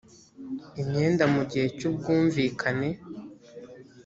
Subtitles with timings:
[0.81, 2.89] imyenda mu gihe cy ubwumvikane